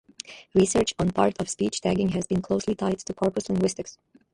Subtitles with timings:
[0.55, 3.99] Research on part-of-speech tagging has been closely tied to corpus linguistics.